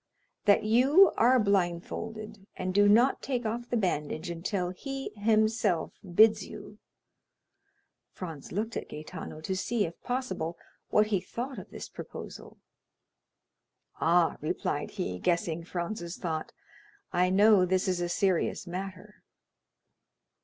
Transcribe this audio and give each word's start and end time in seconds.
"That 0.45 0.63
you 0.63 1.11
are 1.15 1.39
blindfolded, 1.39 2.47
and 2.55 2.73
do 2.73 2.89
not 2.89 3.21
take 3.21 3.45
off 3.45 3.69
the 3.69 3.77
bandage 3.77 4.31
until 4.31 4.71
he 4.71 5.09
himself 5.11 5.93
bids 6.15 6.43
you." 6.43 6.79
Franz 8.11 8.51
looked 8.51 8.75
at 8.75 8.89
Gaetano, 8.89 9.41
to 9.41 9.55
see, 9.55 9.85
if 9.85 10.01
possible, 10.01 10.57
what 10.89 11.05
he 11.05 11.21
thought 11.21 11.59
of 11.59 11.69
this 11.69 11.87
proposal. 11.87 12.57
"Ah," 13.97 14.37
replied 14.41 14.89
he, 14.89 15.19
guessing 15.19 15.63
Franz's 15.63 16.17
thought, 16.17 16.51
"I 17.13 17.29
know 17.29 17.63
this 17.63 17.87
is 17.87 18.01
a 18.01 18.09
serious 18.09 18.65
matter." 18.65 19.21